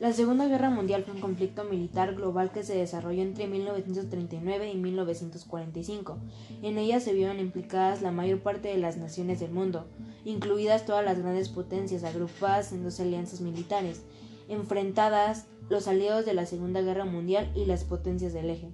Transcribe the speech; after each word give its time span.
La 0.00 0.14
Segunda 0.14 0.46
Guerra 0.48 0.70
Mundial 0.70 1.04
fue 1.04 1.12
un 1.12 1.20
conflicto 1.20 1.64
militar 1.64 2.14
global 2.14 2.50
que 2.52 2.62
se 2.62 2.74
desarrolló 2.74 3.20
entre 3.20 3.46
1939 3.46 4.72
y 4.72 4.76
1945. 4.78 6.16
En 6.62 6.78
ella 6.78 7.00
se 7.00 7.12
vieron 7.12 7.38
implicadas 7.38 8.00
la 8.00 8.10
mayor 8.10 8.40
parte 8.40 8.68
de 8.68 8.78
las 8.78 8.96
naciones 8.96 9.40
del 9.40 9.50
mundo, 9.50 9.84
incluidas 10.24 10.86
todas 10.86 11.04
las 11.04 11.18
grandes 11.18 11.50
potencias 11.50 12.02
agrupadas 12.02 12.72
en 12.72 12.82
dos 12.82 12.98
alianzas 12.98 13.42
militares, 13.42 14.00
enfrentadas 14.48 15.44
los 15.68 15.86
aliados 15.86 16.24
de 16.24 16.32
la 16.32 16.46
Segunda 16.46 16.80
Guerra 16.80 17.04
Mundial 17.04 17.52
y 17.54 17.66
las 17.66 17.84
potencias 17.84 18.32
del 18.32 18.48
eje. 18.48 18.70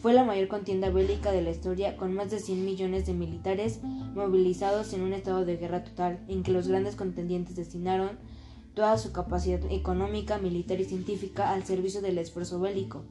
Fue 0.00 0.14
la 0.14 0.24
mayor 0.24 0.48
contienda 0.48 0.90
bélica 0.90 1.30
de 1.30 1.42
la 1.42 1.50
historia 1.50 1.96
con 1.96 2.12
más 2.12 2.32
de 2.32 2.40
100 2.40 2.64
millones 2.64 3.06
de 3.06 3.14
militares 3.14 3.82
movilizados 4.16 4.92
en 4.94 5.02
un 5.02 5.12
estado 5.12 5.44
de 5.44 5.58
guerra 5.58 5.84
total, 5.84 6.24
en 6.26 6.42
que 6.42 6.50
los 6.50 6.66
grandes 6.66 6.96
contendientes 6.96 7.54
destinaron 7.54 8.18
toda 8.76 8.98
su 8.98 9.10
capacidad 9.10 9.60
económica, 9.72 10.36
militar 10.36 10.78
y 10.78 10.84
científica 10.84 11.50
al 11.50 11.64
servicio 11.64 12.02
del 12.02 12.18
esfuerzo 12.18 12.60
bélico, 12.60 13.04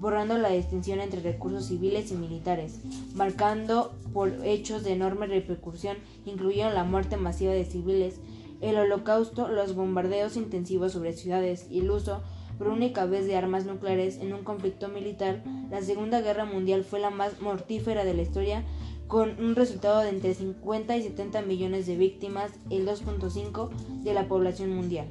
borrando 0.00 0.36
la 0.36 0.48
distinción 0.48 0.98
entre 0.98 1.20
recursos 1.20 1.66
civiles 1.66 2.10
y 2.10 2.16
militares, 2.16 2.80
marcando 3.14 3.94
por 4.12 4.44
hechos 4.44 4.82
de 4.82 4.92
enorme 4.92 5.28
repercusión, 5.28 5.98
incluyeron 6.26 6.74
la 6.74 6.82
muerte 6.82 7.16
masiva 7.16 7.52
de 7.52 7.64
civiles, 7.64 8.18
el 8.60 8.76
holocausto, 8.76 9.46
los 9.46 9.76
bombardeos 9.76 10.36
intensivos 10.36 10.90
sobre 10.90 11.12
ciudades 11.12 11.68
y 11.70 11.78
el 11.78 11.92
uso 11.92 12.20
por 12.58 12.66
única 12.66 13.06
vez 13.06 13.26
de 13.26 13.36
armas 13.36 13.66
nucleares 13.66 14.18
en 14.18 14.32
un 14.32 14.42
conflicto 14.42 14.88
militar, 14.88 15.44
la 15.70 15.80
Segunda 15.80 16.22
Guerra 16.22 16.44
Mundial 16.44 16.82
fue 16.82 16.98
la 16.98 17.10
más 17.10 17.40
mortífera 17.40 18.04
de 18.04 18.14
la 18.14 18.22
historia 18.22 18.64
con 19.08 19.38
un 19.42 19.54
resultado 19.54 20.00
de 20.00 20.08
entre 20.08 20.34
50 20.34 20.96
y 20.96 21.02
70 21.02 21.42
millones 21.42 21.86
de 21.86 21.96
víctimas, 21.96 22.52
el 22.70 22.86
2.5 22.86 23.70
de 24.02 24.14
la 24.14 24.28
población 24.28 24.74
mundial. 24.74 25.06